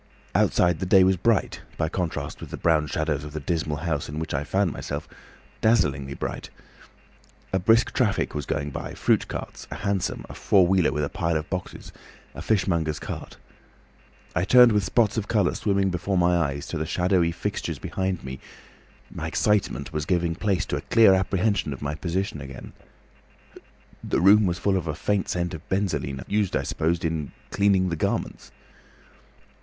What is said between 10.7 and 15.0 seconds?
with a pile of boxes, a fishmonger's cart. I turned with